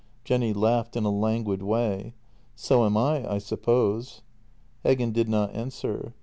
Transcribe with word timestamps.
Jenny 0.23 0.51
laughed 0.51 0.95
in 0.95 1.05
a 1.05 1.11
languid 1.11 1.61
way." 1.61 2.15
So 2.55 2.87
am 2.87 2.97
I, 2.97 3.31
I 3.33 3.37
suppose." 3.37 4.23
Heggen 4.83 5.13
did 5.13 5.29
not 5.29 5.53
answer. 5.53 6.15